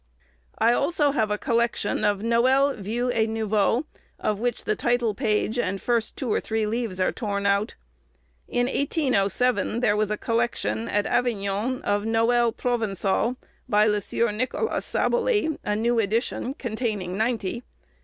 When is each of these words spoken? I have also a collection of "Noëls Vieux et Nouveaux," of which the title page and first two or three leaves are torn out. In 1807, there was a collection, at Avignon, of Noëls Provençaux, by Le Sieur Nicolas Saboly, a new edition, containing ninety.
I 0.57 0.69
have 0.71 0.81
also 0.81 1.13
a 1.13 1.37
collection 1.37 2.03
of 2.03 2.21
"Noëls 2.21 2.77
Vieux 2.77 3.11
et 3.13 3.29
Nouveaux," 3.29 3.85
of 4.19 4.39
which 4.39 4.63
the 4.63 4.75
title 4.75 5.13
page 5.13 5.59
and 5.59 5.79
first 5.79 6.15
two 6.17 6.33
or 6.33 6.39
three 6.39 6.65
leaves 6.65 6.99
are 6.99 7.11
torn 7.11 7.45
out. 7.45 7.75
In 8.47 8.65
1807, 8.65 9.79
there 9.79 9.95
was 9.95 10.09
a 10.09 10.17
collection, 10.17 10.89
at 10.89 11.05
Avignon, 11.05 11.83
of 11.83 12.01
Noëls 12.05 12.55
Provençaux, 12.55 13.35
by 13.69 13.85
Le 13.85 14.01
Sieur 14.01 14.31
Nicolas 14.31 14.83
Saboly, 14.87 15.59
a 15.63 15.75
new 15.75 15.99
edition, 15.99 16.55
containing 16.55 17.15
ninety. 17.15 17.61